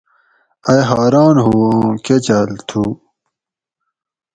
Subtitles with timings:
[0.69, 2.83] ائی حاران ہُو اُو کہ چھاۤل تُھو؟